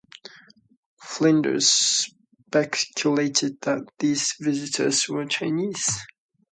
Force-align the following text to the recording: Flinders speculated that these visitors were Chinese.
Flinders 0.99 1.69
speculated 2.33 3.61
that 3.61 3.83
these 3.99 4.33
visitors 4.39 5.07
were 5.07 5.27
Chinese. 5.27 5.91